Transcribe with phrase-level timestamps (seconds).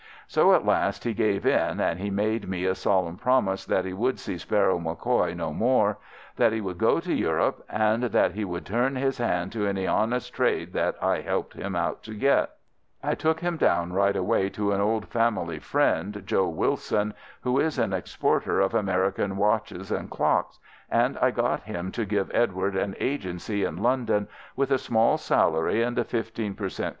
[0.27, 3.93] So at last he gave in, and he made me a solemn promise that he
[3.93, 5.99] would see Sparrow MacCoy no more,
[6.37, 9.85] that he would go to Europe, and that he would turn his hand to any
[9.85, 12.55] honest trade that I helped him to get.
[13.03, 17.77] I took him down right away to an old family friend, Joe Willson, who is
[17.77, 20.57] an exporter of American watches and clocks,
[20.89, 25.83] and I got him to give Edward an agency in London, with a small salary
[25.83, 26.89] and a 15 per cent.